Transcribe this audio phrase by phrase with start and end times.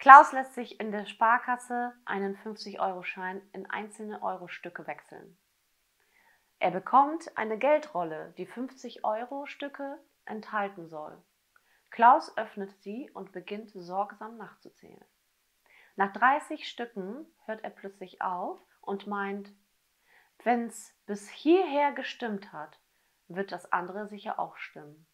[0.00, 5.36] Klaus lässt sich in der Sparkasse einen 50-Euro-Schein in einzelne Euro-Stücke wechseln.
[6.58, 11.22] Er bekommt eine Geldrolle, die 50-Euro-Stücke enthalten soll.
[11.90, 15.04] Klaus öffnet sie und beginnt sorgsam nachzuzählen.
[15.96, 19.52] Nach 30 Stücken hört er plötzlich auf und meint,
[20.44, 22.80] wenn's bis hierher gestimmt hat,
[23.28, 25.06] wird das andere sicher auch stimmen.